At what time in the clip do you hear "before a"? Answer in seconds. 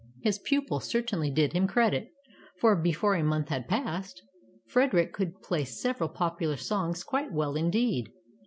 2.75-3.23